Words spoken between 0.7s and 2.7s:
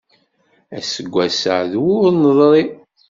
Aseggas-a d wur neḍṛi.